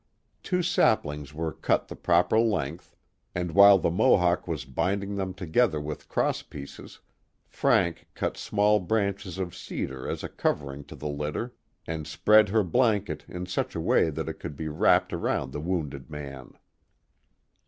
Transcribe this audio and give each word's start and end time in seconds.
Two 0.41 0.63
saplings 0.63 1.31
were 1.31 1.51
cut 1.53 1.87
the 1.87 1.95
proper 1.95 2.39
length, 2.39 2.95
and 3.35 3.51
while 3.51 3.77
the 3.77 3.91
Mohawk 3.91 4.47
was 4.47 4.65
binding 4.65 5.13
them 5.15 5.31
together 5.31 5.79
with 5.79 6.09
crosspieces, 6.09 6.97
Frank 7.45 8.07
cut 8.15 8.35
small 8.35 8.79
branches 8.79 9.37
of 9.37 9.55
cedar 9.55 10.09
as 10.09 10.23
a 10.23 10.27
covering 10.27 10.85
to 10.85 10.95
the 10.95 11.07
litter 11.07 11.53
and 11.85 12.07
spread 12.07 12.49
her 12.49 12.63
blanket 12.63 13.23
in 13.27 13.45
such 13.45 13.75
a 13.75 13.79
way 13.79 14.09
that 14.09 14.27
it 14.27 14.39
could 14.39 14.55
be 14.55 14.69
wrapped 14.69 15.13
around 15.13 15.51
the 15.51 15.61
wounded 15.61 16.09
man. 16.09 16.53